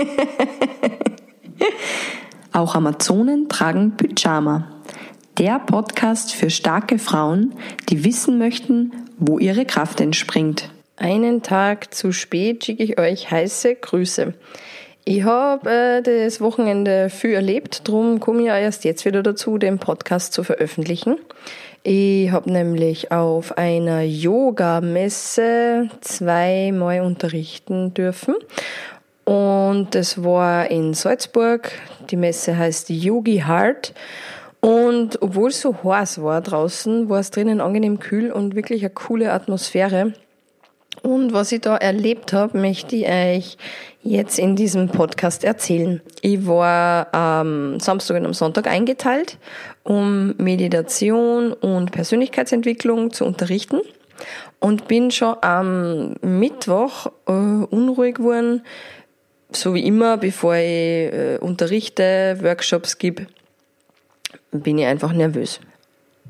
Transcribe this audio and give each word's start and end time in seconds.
Auch 2.52 2.74
Amazonen 2.74 3.48
tragen 3.48 3.96
Pyjama. 3.96 4.68
Der 5.38 5.58
Podcast 5.58 6.34
für 6.34 6.50
starke 6.50 6.98
Frauen, 6.98 7.54
die 7.88 8.04
wissen 8.04 8.38
möchten, 8.38 8.92
wo 9.18 9.38
ihre 9.38 9.64
Kraft 9.64 10.00
entspringt. 10.00 10.70
Einen 10.96 11.42
Tag 11.42 11.94
zu 11.94 12.12
spät 12.12 12.64
schicke 12.64 12.82
ich 12.82 12.98
euch 12.98 13.30
heiße 13.30 13.76
Grüße. 13.76 14.34
Ich 15.04 15.24
habe 15.24 15.70
äh, 15.70 16.02
das 16.02 16.40
Wochenende 16.40 17.08
viel 17.08 17.32
erlebt, 17.32 17.88
darum 17.88 18.20
komme 18.20 18.40
ich 18.40 18.46
ja 18.48 18.58
erst 18.58 18.84
jetzt 18.84 19.06
wieder 19.06 19.22
dazu, 19.22 19.56
den 19.56 19.78
Podcast 19.78 20.34
zu 20.34 20.44
veröffentlichen. 20.44 21.16
Ich 21.82 22.30
habe 22.30 22.52
nämlich 22.52 23.10
auf 23.10 23.56
einer 23.56 24.02
Yoga-Messe 24.02 25.88
zweimal 26.02 27.00
unterrichten 27.00 27.94
dürfen. 27.94 28.34
Und 29.24 29.94
das 29.94 30.22
war 30.22 30.70
in 30.70 30.94
Salzburg. 30.94 31.70
Die 32.10 32.16
Messe 32.16 32.56
heißt 32.56 32.90
Yogi 32.90 33.44
Heart. 33.46 33.94
Und 34.60 35.22
obwohl 35.22 35.50
es 35.50 35.60
so 35.60 35.74
heiß 35.84 36.22
war 36.22 36.40
draußen, 36.40 37.08
war 37.08 37.20
es 37.20 37.30
drinnen 37.30 37.60
angenehm 37.60 37.98
kühl 37.98 38.30
und 38.30 38.54
wirklich 38.54 38.82
eine 38.82 38.90
coole 38.90 39.32
Atmosphäre. 39.32 40.12
Und 41.02 41.32
was 41.32 41.50
ich 41.52 41.62
da 41.62 41.76
erlebt 41.76 42.32
habe, 42.32 42.58
möchte 42.58 42.96
ich 42.96 43.08
euch 43.08 43.56
jetzt 44.02 44.38
in 44.38 44.54
diesem 44.54 44.88
Podcast 44.88 45.44
erzählen. 45.44 46.02
Ich 46.20 46.46
war 46.46 47.14
am 47.14 47.80
Samstag 47.80 48.18
und 48.18 48.26
am 48.26 48.34
Sonntag 48.34 48.66
eingeteilt, 48.66 49.38
um 49.82 50.34
Meditation 50.36 51.52
und 51.52 51.92
Persönlichkeitsentwicklung 51.92 53.12
zu 53.12 53.24
unterrichten 53.24 53.80
und 54.58 54.88
bin 54.88 55.10
schon 55.10 55.36
am 55.40 56.14
Mittwoch 56.20 57.06
äh, 57.26 57.32
unruhig 57.32 58.16
geworden, 58.16 58.62
so 59.52 59.74
wie 59.74 59.86
immer, 59.86 60.16
bevor 60.16 60.54
ich 60.54 61.12
äh, 61.12 61.38
unterrichte, 61.40 62.38
Workshops 62.40 62.98
gebe, 62.98 63.26
bin 64.52 64.78
ich 64.78 64.86
einfach 64.86 65.12
nervös. 65.12 65.60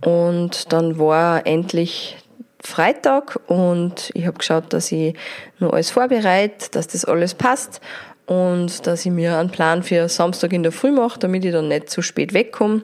Und 0.05 0.73
dann 0.73 0.99
war 0.99 1.47
endlich 1.47 2.17
Freitag 2.63 3.39
und 3.47 4.11
ich 4.15 4.27
habe 4.27 4.39
geschaut, 4.39 4.73
dass 4.73 4.93
ich 4.93 5.15
nur 5.59 5.73
alles 5.73 5.91
vorbereite, 5.91 6.71
dass 6.71 6.89
das 6.89 7.05
alles 7.05 7.35
passt 7.35 7.81
und 8.27 8.87
dass 8.87 9.05
ich 9.05 9.13
mir 9.13 9.39
einen 9.39 9.51
Plan 9.51 9.83
für 9.83 10.09
Samstag 10.09 10.53
in 10.53 10.63
der 10.63 10.73
Früh 10.73 10.93
mache, 10.93 11.19
damit 11.19 11.45
ich 11.45 11.53
dann 11.53 11.69
nicht 11.69 11.91
zu 11.91 12.03
spät 12.03 12.35
wegkomme 12.35 12.83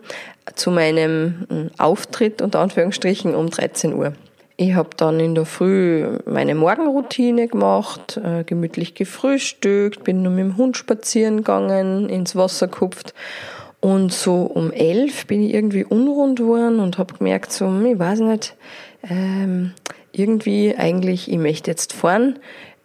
zu 0.54 0.70
meinem 0.70 1.46
hm, 1.48 1.70
Auftritt 1.78 2.40
unter 2.40 2.60
Anführungsstrichen 2.60 3.34
um 3.34 3.50
13 3.50 3.94
Uhr. 3.94 4.12
Ich 4.58 4.74
habe 4.74 4.90
dann 4.96 5.20
in 5.20 5.34
der 5.34 5.44
Früh 5.44 6.18
meine 6.24 6.54
Morgenroutine 6.54 7.46
gemacht, 7.46 8.16
äh, 8.16 8.42
gemütlich 8.44 8.94
gefrühstückt, 8.94 10.02
bin 10.02 10.22
nur 10.22 10.32
mit 10.32 10.44
dem 10.44 10.56
Hund 10.56 10.78
spazieren 10.78 11.38
gegangen, 11.38 12.08
ins 12.08 12.34
Wasser 12.36 12.68
gekupft 12.68 13.12
und 13.80 14.12
so 14.12 14.42
um 14.42 14.72
elf 14.72 15.26
bin 15.26 15.44
ich 15.44 15.54
irgendwie 15.54 15.84
unrund 15.84 16.38
geworden 16.38 16.80
und 16.80 16.98
habe 16.98 17.14
gemerkt, 17.14 17.52
so, 17.52 17.66
ich 17.84 17.98
weiß 17.98 18.20
nicht, 18.20 18.56
ähm, 19.08 19.74
irgendwie 20.12 20.74
eigentlich, 20.76 21.30
ich 21.30 21.38
möchte 21.38 21.70
jetzt 21.70 21.92
fahren. 21.92 22.38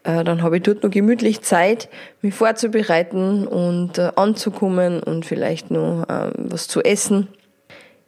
Äh, 0.04 0.24
dann 0.24 0.44
habe 0.44 0.58
ich 0.58 0.64
dort 0.64 0.84
noch 0.84 0.92
gemütlich 0.92 1.42
Zeit, 1.42 1.90
mich 2.22 2.34
vorzubereiten 2.34 3.48
und 3.48 3.98
äh, 3.98 4.12
anzukommen 4.16 5.02
und 5.02 5.26
vielleicht 5.26 5.72
noch 5.72 6.04
äh, 6.10 6.32
was 6.36 6.68
zu 6.68 6.82
essen. 6.82 7.30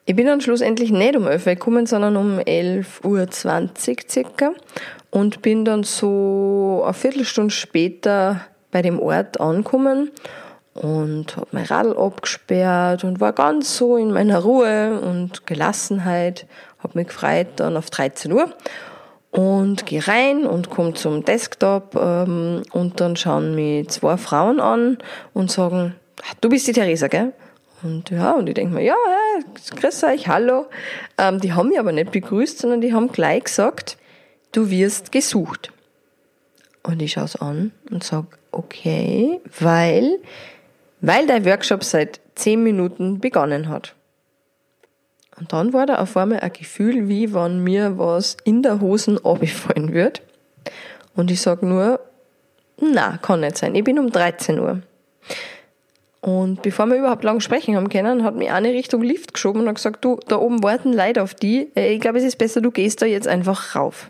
Ich 0.05 0.17
bin 0.17 0.25
dann 0.25 0.41
schlussendlich 0.41 0.91
nicht 0.91 1.15
um 1.15 1.27
11 1.27 1.47
Uhr 1.47 1.53
gekommen, 1.53 1.85
sondern 1.85 2.17
um 2.17 2.39
11.20 2.39 3.05
Uhr 3.05 3.97
circa 4.09 4.51
und 5.11 5.41
bin 5.41 5.63
dann 5.63 5.83
so 5.83 6.81
eine 6.83 6.93
Viertelstunde 6.93 7.53
später 7.53 8.41
bei 8.71 8.81
dem 8.81 8.99
Ort 8.99 9.39
angekommen 9.39 10.11
und 10.73 11.37
habe 11.37 11.47
mein 11.51 11.65
Radl 11.65 11.95
abgesperrt 11.97 13.05
und 13.05 13.21
war 13.21 13.31
ganz 13.31 13.77
so 13.77 13.95
in 13.95 14.11
meiner 14.11 14.39
Ruhe 14.39 14.99
und 14.99 15.47
Gelassenheit 15.47 16.47
habe 16.79 16.99
mich 16.99 17.07
gefreut 17.07 17.47
dann 17.55 17.78
auf 17.78 17.89
13 17.89 18.33
Uhr 18.33 18.49
und 19.31 19.85
gehe 19.85 20.05
rein 20.05 20.45
und 20.45 20.69
komme 20.69 20.95
zum 20.95 21.23
Desktop 21.23 21.95
ähm, 21.95 22.63
und 22.72 22.99
dann 22.99 23.16
schauen 23.16 23.55
mich 23.55 23.88
zwei 23.89 24.17
Frauen 24.17 24.59
an 24.59 24.97
und 25.33 25.49
sagen, 25.49 25.95
du 26.41 26.49
bist 26.49 26.67
die 26.67 26.73
Theresa, 26.73 27.07
gell? 27.07 27.31
Und 27.83 28.09
ja, 28.09 28.31
und 28.31 28.47
ich 28.47 28.55
denke 28.55 28.75
mir, 28.75 28.81
ja, 28.81 28.95
grüß 29.75 30.05
euch, 30.05 30.27
hallo. 30.29 30.67
Ähm, 31.17 31.41
die 31.41 31.53
haben 31.53 31.69
mich 31.69 31.79
aber 31.79 31.91
nicht 31.91 32.11
begrüßt, 32.11 32.59
sondern 32.59 32.79
die 32.79 32.94
haben 32.94 33.11
gleich 33.11 33.44
gesagt, 33.44 33.97
du 34.53 34.69
wirst 34.69 35.11
gesucht. 35.11 35.73
Und 36.81 37.01
ich 37.01 37.13
schaue 37.13 37.25
es 37.25 37.35
an 37.35 37.72
und 37.91 38.03
sage, 38.03 38.27
okay, 38.51 39.41
weil, 39.59 40.19
weil 41.01 41.27
dein 41.27 41.45
Workshop 41.45 41.83
seit 41.83 42.22
zehn 42.35 42.63
Minuten 42.63 43.19
begonnen 43.19 43.67
hat. 43.67 43.95
Und 45.38 45.51
dann 45.51 45.73
war 45.73 45.85
da 45.85 45.95
auf 45.95 46.16
einmal 46.16 46.39
ein 46.39 46.53
Gefühl, 46.53 47.09
wie 47.09 47.33
wenn 47.33 47.63
mir 47.63 47.97
was 47.97 48.38
in 48.45 48.63
der 48.63 48.79
Hosen 48.79 49.23
abgefallen 49.25 49.93
wird. 49.93 50.22
Und 51.16 51.31
ich 51.31 51.41
sag 51.41 51.63
nur, 51.63 51.99
na, 52.79 53.17
kann 53.17 53.41
nicht 53.41 53.57
sein. 53.57 53.75
Ich 53.75 53.83
bin 53.83 53.99
um 53.99 54.11
13 54.11 54.59
Uhr. 54.59 54.81
Und 56.23 56.61
bevor 56.61 56.85
wir 56.85 56.95
überhaupt 56.95 57.25
lang 57.25 57.41
sprechen 57.41 57.75
haben 57.75 57.89
können, 57.89 58.23
hat 58.23 58.35
mich 58.35 58.50
eine 58.50 58.69
Richtung 58.69 59.01
Lift 59.01 59.34
geschoben 59.34 59.59
und 59.59 59.67
hat 59.67 59.75
gesagt, 59.75 60.06
du, 60.06 60.22
da 60.29 60.38
oben 60.38 60.63
warten 60.63 60.94
Leute 60.94 61.22
auf 61.22 61.34
die. 61.34 61.67
Äh, 61.75 61.94
ich 61.94 62.00
glaube, 62.00 62.17
es 62.17 62.23
ist 62.23 62.38
besser, 62.38 62.61
du 62.61 62.72
gehst 62.72 63.01
da 63.01 63.06
jetzt 63.06 63.28
einfach 63.28 63.75
rauf. 63.75 64.09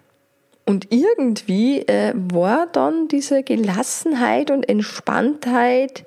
Und 0.64 0.94
irgendwie 0.94 1.80
äh, 1.80 2.14
war 2.14 2.68
dann 2.72 3.08
diese 3.08 3.42
Gelassenheit 3.42 4.52
und 4.52 4.70
Entspanntheit, 4.70 6.06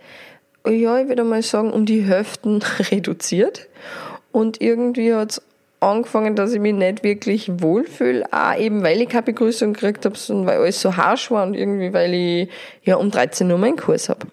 ja, 0.64 1.00
ich 1.00 1.08
würde 1.08 1.24
mal 1.24 1.42
sagen, 1.42 1.72
um 1.72 1.86
die 1.86 2.02
Hälften 2.02 2.62
reduziert. 2.92 3.66
Und 4.30 4.60
irgendwie 4.60 5.12
hat 5.12 5.32
es 5.32 5.42
angefangen, 5.80 6.36
dass 6.36 6.52
ich 6.52 6.60
mich 6.60 6.74
nicht 6.74 7.02
wirklich 7.02 7.50
wohlfühle. 7.60 8.26
Auch 8.30 8.56
eben, 8.56 8.84
weil 8.84 9.02
ich 9.02 9.08
keine 9.08 9.24
Begrüßung 9.24 9.72
gekriegt 9.72 10.04
habe, 10.04 10.16
sondern 10.16 10.46
weil 10.46 10.58
alles 10.58 10.80
so 10.80 10.96
harsch 10.96 11.32
war 11.32 11.44
und 11.44 11.54
irgendwie, 11.54 11.92
weil 11.92 12.14
ich 12.14 12.48
ja 12.84 12.94
um 12.94 13.10
13 13.10 13.50
Uhr 13.50 13.58
meinen 13.58 13.76
Kurs 13.76 14.08
habe. 14.08 14.28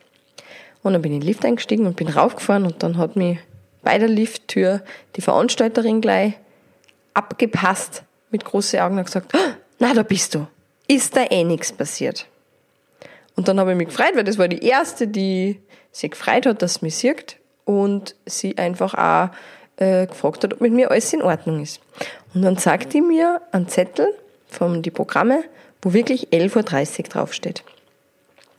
Und 0.84 0.94
dann 0.94 1.02
bin 1.02 1.12
ich 1.12 1.16
in 1.16 1.22
den 1.22 1.28
Lift 1.28 1.46
eingestiegen 1.46 1.88
und 1.88 1.96
bin 1.96 2.10
raufgefahren 2.10 2.66
und 2.66 2.84
dann 2.84 2.98
hat 2.98 3.16
mich 3.16 3.40
bei 3.82 3.98
der 3.98 4.10
Lifttür 4.10 4.82
die 5.16 5.22
Veranstalterin 5.22 6.02
gleich 6.02 6.34
abgepasst 7.14 8.04
mit 8.32 8.46
großen 8.46 8.80
Augen 8.80 8.98
und 8.98 9.06
gesagt, 9.06 9.34
ah, 9.36 9.56
na, 9.80 9.94
da 9.94 10.04
bist 10.04 10.36
du. 10.36 10.48
Ist 10.88 11.16
da 11.16 11.26
eh 11.30 11.44
nichts 11.44 11.72
passiert? 11.72 12.28
Und 13.36 13.48
dann 13.48 13.60
habe 13.60 13.72
ich 13.72 13.78
mich 13.78 13.88
gefreut, 13.88 14.16
weil 14.16 14.24
das 14.24 14.38
war 14.38 14.48
die 14.48 14.66
erste, 14.66 15.08
die 15.08 15.60
sich 15.92 16.12
gefreut 16.12 16.46
hat, 16.46 16.62
dass 16.62 16.76
sie 16.76 16.86
mich 16.86 16.96
sieht 16.96 17.38
und 17.66 18.16
sie 18.26 18.58
einfach 18.58 18.94
auch 18.94 19.36
äh, 19.78 20.08
gefragt 20.08 20.44
hat, 20.44 20.54
ob 20.54 20.62
mit 20.62 20.74
mir 20.74 20.92
alles 20.92 21.14
in 21.14 21.22
Ordnung 21.22 21.62
ist. 21.62 21.80
Und 22.34 22.42
dann 22.42 22.58
sagt 22.58 22.94
die 22.94 23.02
mir 23.02 23.42
einen 23.52 23.68
Zettel 23.68 24.08
von 24.48 24.82
die 24.82 24.92
Programme, 24.92 25.44
wo 25.82 25.94
wirklich 25.94 26.30
11.30 26.30 27.00
Uhr 27.00 27.04
draufsteht. 27.04 27.64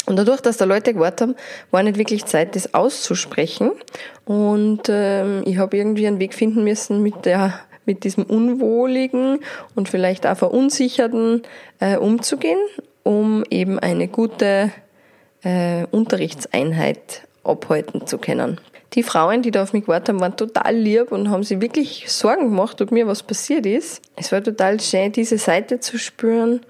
Und 0.06 0.16
dadurch, 0.16 0.40
dass 0.40 0.56
da 0.56 0.64
Leute 0.64 0.92
gewartet 0.92 1.20
haben, 1.22 1.36
war 1.70 1.82
nicht 1.82 1.98
wirklich 1.98 2.26
Zeit, 2.26 2.56
das 2.56 2.74
auszusprechen. 2.74 3.72
Und 4.24 4.82
ähm, 4.88 5.42
ich 5.46 5.58
habe 5.58 5.76
irgendwie 5.76 6.06
einen 6.06 6.18
Weg 6.18 6.34
finden 6.34 6.64
müssen, 6.64 7.02
mit 7.02 7.24
der 7.24 7.54
mit 7.86 8.04
diesem 8.04 8.24
unwohligen 8.24 9.40
und 9.74 9.90
vielleicht 9.90 10.26
auch 10.26 10.38
verunsicherten 10.38 11.42
äh, 11.80 11.98
umzugehen, 11.98 12.58
um 13.02 13.44
eben 13.50 13.78
eine 13.78 14.08
gute 14.08 14.70
äh, 15.42 15.84
Unterrichtseinheit 15.90 17.28
abhalten 17.44 18.06
zu 18.06 18.16
können 18.16 18.58
die 18.94 19.02
Frauen, 19.02 19.42
die 19.42 19.50
da 19.50 19.62
auf 19.62 19.72
mich 19.72 19.84
gewartet 19.84 20.10
haben, 20.10 20.20
waren 20.20 20.36
total 20.36 20.74
lieb 20.74 21.10
und 21.12 21.30
haben 21.30 21.42
sich 21.42 21.60
wirklich 21.60 22.10
Sorgen 22.10 22.50
gemacht, 22.50 22.80
ob 22.80 22.92
mir 22.92 23.06
was 23.06 23.22
passiert 23.22 23.66
ist. 23.66 24.00
Es 24.16 24.30
war 24.32 24.42
total 24.42 24.80
schön, 24.80 25.12
diese 25.12 25.38
Seite 25.38 25.80
zu 25.80 25.98
spüren, 25.98 26.60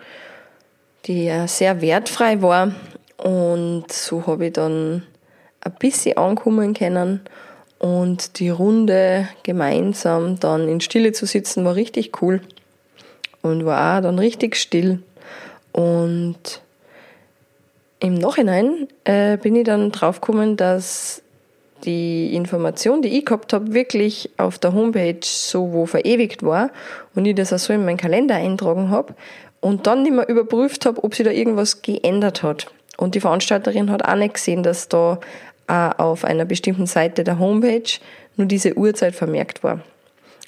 die 1.06 1.26
ja 1.26 1.46
sehr 1.46 1.80
wertfrei 1.82 2.40
war. 2.40 2.74
Und 3.24 3.90
so 3.90 4.26
habe 4.26 4.46
ich 4.46 4.52
dann 4.52 5.02
ein 5.62 5.72
bisschen 5.78 6.18
ankommen 6.18 6.74
können. 6.74 7.20
Und 7.78 8.38
die 8.38 8.50
Runde 8.50 9.26
gemeinsam 9.44 10.38
dann 10.38 10.68
in 10.68 10.82
Stille 10.82 11.12
zu 11.12 11.24
sitzen, 11.24 11.64
war 11.64 11.74
richtig 11.74 12.20
cool. 12.20 12.42
Und 13.40 13.64
war 13.64 13.96
auch 13.96 14.02
dann 14.02 14.18
richtig 14.18 14.56
still. 14.56 15.02
Und 15.72 16.60
im 17.98 18.12
Nachhinein 18.12 18.88
äh, 19.04 19.38
bin 19.38 19.56
ich 19.56 19.64
dann 19.64 19.90
draufgekommen, 19.90 20.58
dass 20.58 21.22
die 21.84 22.34
Information, 22.34 23.00
die 23.00 23.18
ich 23.18 23.24
gehabt 23.24 23.54
habe, 23.54 23.72
wirklich 23.72 24.32
auf 24.36 24.58
der 24.58 24.74
Homepage 24.74 25.20
so 25.22 25.72
wo 25.72 25.86
verewigt 25.86 26.42
war 26.42 26.70
und 27.14 27.24
ich 27.24 27.34
das 27.34 27.54
auch 27.54 27.58
so 27.58 27.72
in 27.72 27.86
meinen 27.86 27.96
Kalender 27.96 28.34
eintragen 28.34 28.90
habe 28.90 29.14
und 29.62 29.86
dann 29.86 30.02
nicht 30.02 30.14
mehr 30.14 30.28
überprüft 30.28 30.84
habe, 30.84 31.02
ob 31.02 31.14
sich 31.14 31.24
da 31.24 31.30
irgendwas 31.30 31.80
geändert 31.80 32.42
hat. 32.42 32.66
Und 32.96 33.14
die 33.14 33.20
Veranstalterin 33.20 33.90
hat 33.90 34.04
auch 34.04 34.14
nicht 34.14 34.34
gesehen, 34.34 34.62
dass 34.62 34.88
da 34.88 35.18
auf 35.66 36.24
einer 36.24 36.44
bestimmten 36.44 36.86
Seite 36.86 37.24
der 37.24 37.38
Homepage 37.38 37.98
nur 38.36 38.46
diese 38.46 38.76
Uhrzeit 38.76 39.14
vermerkt 39.14 39.62
war. 39.64 39.80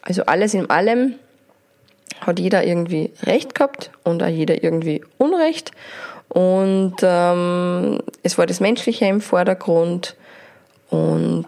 Also 0.03 0.25
alles 0.27 0.55
in 0.55 0.69
allem 0.69 1.15
hat 2.21 2.39
jeder 2.39 2.65
irgendwie 2.65 3.13
Recht 3.23 3.55
gehabt 3.55 3.91
und 4.05 4.23
auch 4.23 4.29
jeder 4.29 4.63
irgendwie 4.63 5.03
Unrecht. 5.19 5.73
Und 6.29 6.97
ähm, 7.03 7.99
es 8.23 8.37
war 8.39 8.47
das 8.47 8.61
Menschliche 8.61 9.07
im 9.07 9.21
Vordergrund. 9.21 10.17
Und 10.91 11.47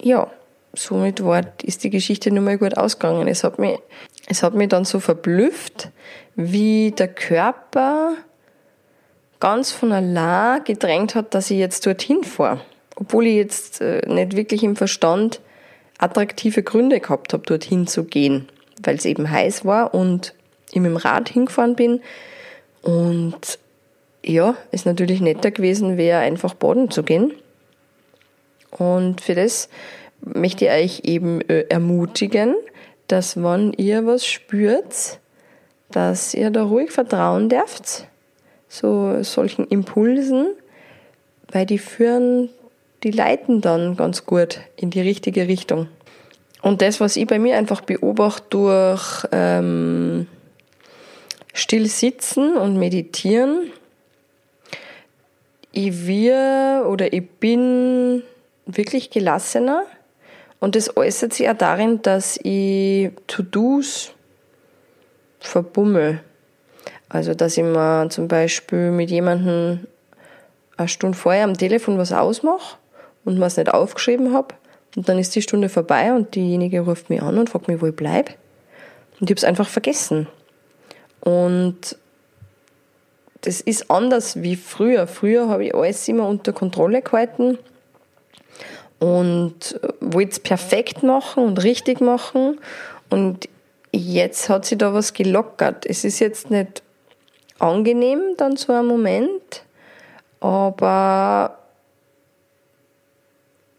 ja, 0.00 0.30
somit 0.74 1.24
war, 1.24 1.42
ist 1.62 1.84
die 1.84 1.90
Geschichte 1.90 2.30
nun 2.30 2.44
mal 2.44 2.58
gut 2.58 2.76
ausgegangen. 2.76 3.28
Es 3.28 3.44
hat 3.44 3.58
mich, 3.58 3.78
es 4.26 4.42
hat 4.42 4.54
mich 4.54 4.68
dann 4.68 4.84
so 4.84 5.00
verblüfft, 5.00 5.90
wie 6.36 6.92
der 6.92 7.08
Körper 7.08 8.14
ganz 9.40 9.72
von 9.72 9.92
allein 9.92 10.62
gedrängt 10.64 11.14
hat, 11.14 11.34
dass 11.34 11.50
ich 11.50 11.58
jetzt 11.58 11.86
dorthin 11.86 12.22
fahre. 12.24 12.60
Obwohl 12.96 13.26
ich 13.26 13.36
jetzt 13.36 13.80
äh, 13.80 14.06
nicht 14.06 14.36
wirklich 14.36 14.62
im 14.62 14.76
Verstand 14.76 15.40
attraktive 15.98 16.62
Gründe 16.62 17.00
gehabt 17.00 17.32
habe, 17.32 17.42
dorthin 17.44 17.86
zu 17.86 18.04
gehen, 18.04 18.48
weil 18.82 18.96
es 18.96 19.04
eben 19.04 19.30
heiß 19.30 19.64
war 19.64 19.94
und 19.94 20.34
ich 20.70 20.80
mit 20.80 20.90
dem 20.90 20.96
Rad 20.96 21.28
hingefahren 21.28 21.76
bin. 21.76 22.00
Und 22.82 23.58
ja, 24.24 24.56
ist 24.70 24.86
natürlich 24.86 25.20
netter 25.20 25.50
gewesen, 25.50 25.96
wäre 25.96 26.20
einfach 26.20 26.54
baden 26.54 26.90
zu 26.90 27.02
gehen. 27.02 27.32
Und 28.70 29.20
für 29.20 29.34
das 29.34 29.68
möchte 30.20 30.66
ich 30.66 30.70
euch 30.70 31.00
eben 31.04 31.40
äh, 31.42 31.66
ermutigen, 31.68 32.54
dass 33.08 33.42
wenn 33.42 33.72
ihr 33.72 34.06
was 34.06 34.26
spürt, 34.26 35.18
dass 35.90 36.34
ihr 36.34 36.50
da 36.50 36.62
ruhig 36.62 36.92
vertrauen 36.92 37.48
dürft, 37.48 38.06
so 38.70 39.22
solchen 39.22 39.66
Impulsen, 39.66 40.46
weil 41.50 41.66
die 41.66 41.78
führen, 41.78 42.48
die 43.02 43.10
leiten 43.10 43.60
dann 43.60 43.96
ganz 43.96 44.24
gut 44.24 44.60
in 44.76 44.90
die 44.90 45.00
richtige 45.00 45.48
Richtung. 45.48 45.88
Und 46.62 46.80
das, 46.80 47.00
was 47.00 47.16
ich 47.16 47.26
bei 47.26 47.38
mir 47.38 47.56
einfach 47.56 47.80
beobachte 47.80 48.46
durch 48.50 49.26
ähm, 49.32 50.28
still 51.52 51.90
und 52.56 52.78
meditieren, 52.78 53.72
ich 55.72 56.06
wir 56.06 56.86
oder 56.88 57.12
ich 57.12 57.28
bin 57.28 58.22
wirklich 58.66 59.10
gelassener 59.10 59.84
und 60.60 60.76
das 60.76 60.96
äußert 60.96 61.32
sich 61.32 61.48
auch 61.48 61.56
darin, 61.56 62.02
dass 62.02 62.38
ich 62.42 63.10
To-Dos 63.26 64.12
verbummel. 65.40 66.20
Also, 67.10 67.34
dass 67.34 67.58
ich 67.58 67.64
mir 67.64 68.08
zum 68.08 68.28
Beispiel 68.28 68.92
mit 68.92 69.10
jemandem 69.10 69.86
eine 70.76 70.88
Stunde 70.88 71.18
vorher 71.18 71.44
am 71.44 71.58
Telefon 71.58 71.98
was 71.98 72.12
ausmache 72.12 72.76
und 73.24 73.38
mir 73.38 73.46
es 73.46 73.56
nicht 73.56 73.74
aufgeschrieben 73.74 74.32
habe. 74.32 74.54
Und 74.96 75.08
dann 75.08 75.18
ist 75.18 75.34
die 75.34 75.42
Stunde 75.42 75.68
vorbei 75.68 76.12
und 76.14 76.34
diejenige 76.34 76.80
ruft 76.80 77.10
mich 77.10 77.20
an 77.20 77.36
und 77.36 77.50
fragt 77.50 77.68
mich, 77.68 77.82
wo 77.82 77.86
ich 77.86 77.96
bleibe. 77.96 78.32
Und 79.20 79.28
ich 79.28 79.34
habe 79.34 79.38
es 79.38 79.44
einfach 79.44 79.68
vergessen. 79.68 80.28
Und 81.20 81.96
das 83.40 83.60
ist 83.60 83.90
anders 83.90 84.40
wie 84.42 84.54
früher. 84.54 85.08
Früher 85.08 85.48
habe 85.48 85.64
ich 85.64 85.74
alles 85.74 86.06
immer 86.06 86.28
unter 86.28 86.52
Kontrolle 86.52 87.02
gehalten 87.02 87.58
und 89.00 89.80
wollte 90.00 90.30
es 90.30 90.40
perfekt 90.40 91.02
machen 91.02 91.44
und 91.44 91.62
richtig 91.64 92.00
machen. 92.00 92.60
Und 93.08 93.48
jetzt 93.90 94.48
hat 94.48 94.64
sich 94.64 94.78
da 94.78 94.94
was 94.94 95.12
gelockert. 95.12 95.86
Es 95.86 96.04
ist 96.04 96.20
jetzt 96.20 96.50
nicht 96.50 96.82
angenehm, 97.60 98.34
dann 98.36 98.56
so 98.56 98.72
ein 98.72 98.86
Moment, 98.86 99.64
aber 100.40 101.58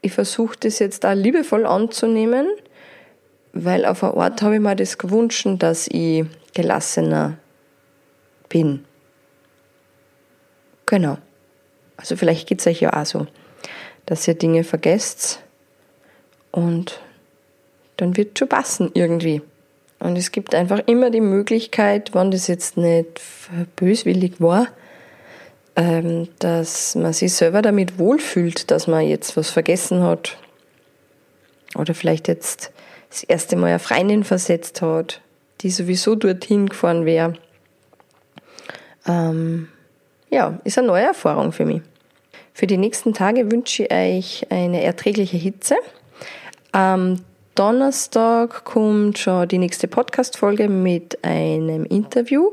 ich 0.02 0.14
versuche 0.14 0.58
das 0.60 0.80
jetzt 0.80 1.06
auch 1.06 1.14
liebevoll 1.14 1.66
anzunehmen, 1.66 2.48
weil 3.54 3.86
auf 3.86 4.04
einer 4.04 4.18
Art 4.18 4.42
habe 4.42 4.56
ich 4.56 4.62
mir 4.62 4.76
das 4.76 4.98
gewünscht, 4.98 5.48
dass 5.60 5.88
ich 5.88 6.26
gelassener 6.54 7.38
bin. 8.50 8.86
Genau. 10.86 11.18
Also 11.98 12.16
vielleicht 12.16 12.48
geht 12.48 12.60
es 12.60 12.68
euch 12.68 12.82
ja 12.82 13.00
auch 13.00 13.06
so, 13.06 13.28
dass 14.06 14.28
ihr 14.28 14.34
Dinge 14.34 14.64
vergesst 14.64 15.44
und 16.52 17.00
dann 17.98 18.18
wird 18.18 18.38
schon 18.40 18.50
passen 18.50 18.92
irgendwie. 18.94 19.42
Und 20.02 20.18
es 20.18 20.32
gibt 20.32 20.56
einfach 20.56 20.82
immer 20.88 21.12
die 21.12 21.22
Möglichkeit, 21.22 22.16
wenn 22.16 22.32
das 22.32 22.48
jetzt 22.48 22.76
nicht 22.76 23.22
böswillig 23.76 24.42
war, 24.42 24.68
ähm, 25.76 26.28
dass 26.40 26.96
man 26.96 27.14
sich 27.14 27.34
selber 27.34 27.62
damit 27.62 28.00
wohlfühlt, 28.00 28.72
dass 28.72 28.88
man 28.88 29.08
jetzt 29.08 29.38
was 29.38 29.52
vergessen 29.52 30.02
hat. 30.02 30.38
Oder 31.76 31.94
vielleicht 31.94 32.28
jetzt 32.28 32.72
das 33.12 33.22
erste 33.24 33.56
Mal 33.56 33.68
eine 33.68 33.80
Freundin 33.80 34.24
versetzt 34.24 34.82
hat, 34.82 35.22
die 35.62 35.70
sowieso 35.70 36.16
dorthin 36.16 36.68
gefahren 36.68 37.06
wäre. 37.06 37.34
Ähm, 39.08 39.70
ja, 40.32 40.60
ist 40.64 40.80
eine 40.80 40.88
neue 40.88 41.06
Erfahrung 41.06 41.52
für 41.52 41.66
mich. 41.66 41.84
Für 42.54 42.66
die 42.66 42.78
nächsten 42.78 43.14
Tage 43.14 43.52
wünsche 43.52 43.84
ich 43.84 43.94
euch 43.94 44.48
eine 44.50 44.82
erträgliche 44.82 45.38
Hitze. 45.38 45.76
Ähm, 46.74 47.22
Donnerstag 47.56 48.64
kommt 48.64 49.18
schon 49.18 49.48
die 49.48 49.58
nächste 49.58 49.90
Podcast-Folge 49.90 50.70
mit 50.70 51.22
einem 51.24 51.84
Interview 51.84 52.52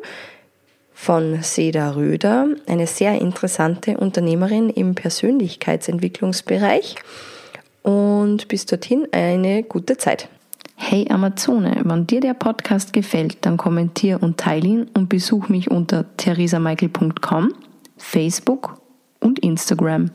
von 0.92 1.40
Seda 1.42 1.92
Röder, 1.92 2.48
eine 2.66 2.88
sehr 2.88 3.20
interessante 3.20 3.96
Unternehmerin 3.96 4.70
im 4.70 4.96
Persönlichkeitsentwicklungsbereich. 4.96 6.96
Und 7.82 8.48
bis 8.48 8.66
dorthin 8.66 9.06
eine 9.12 9.62
gute 9.62 9.96
Zeit. 9.96 10.28
Hey 10.74 11.06
Amazone, 11.10 11.80
wenn 11.84 12.08
dir 12.08 12.20
der 12.20 12.34
Podcast 12.34 12.92
gefällt, 12.92 13.38
dann 13.42 13.56
kommentier 13.56 14.20
und 14.20 14.38
teile 14.38 14.66
ihn 14.66 14.90
und 14.94 15.08
besuch 15.08 15.48
mich 15.48 15.70
unter 15.70 16.04
theresamichael.com, 16.16 17.54
Facebook 17.96 18.80
und 19.20 19.38
Instagram. 19.38 20.10